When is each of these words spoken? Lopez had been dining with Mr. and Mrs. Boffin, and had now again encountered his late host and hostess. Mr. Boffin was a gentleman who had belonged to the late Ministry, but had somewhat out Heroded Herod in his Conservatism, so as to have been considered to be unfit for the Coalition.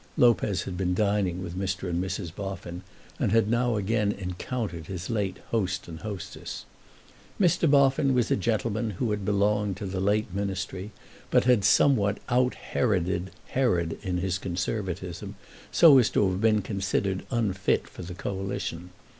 Lopez 0.17 0.63
had 0.63 0.77
been 0.77 0.95
dining 0.95 1.43
with 1.43 1.53
Mr. 1.55 1.87
and 1.87 2.03
Mrs. 2.03 2.33
Boffin, 2.33 2.81
and 3.19 3.31
had 3.31 3.47
now 3.47 3.75
again 3.75 4.11
encountered 4.11 4.87
his 4.87 5.11
late 5.11 5.37
host 5.51 5.87
and 5.87 5.99
hostess. 5.99 6.65
Mr. 7.39 7.69
Boffin 7.69 8.15
was 8.15 8.31
a 8.31 8.35
gentleman 8.35 8.89
who 8.97 9.11
had 9.11 9.23
belonged 9.23 9.77
to 9.77 9.85
the 9.85 9.99
late 9.99 10.33
Ministry, 10.33 10.89
but 11.29 11.43
had 11.43 11.63
somewhat 11.63 12.19
out 12.29 12.55
Heroded 12.55 13.29
Herod 13.49 13.99
in 14.01 14.17
his 14.17 14.39
Conservatism, 14.39 15.35
so 15.71 15.99
as 15.99 16.09
to 16.09 16.27
have 16.31 16.41
been 16.41 16.63
considered 16.63 17.19
to 17.19 17.25
be 17.25 17.35
unfit 17.35 17.87
for 17.87 18.01
the 18.01 18.15
Coalition. 18.15 18.89